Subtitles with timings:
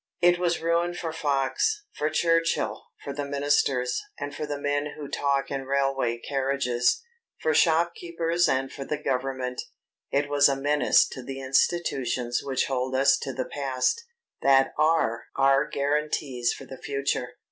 [0.19, 5.07] It was ruin for Fox, for Churchill, for the ministers, and for the men who
[5.07, 7.03] talk in railway carriages,
[7.39, 9.61] for shopkeepers and for the government;
[10.09, 14.01] it was a menace to the institutions which hold us to the past,
[14.41, 17.33] that are our guarantees for the future.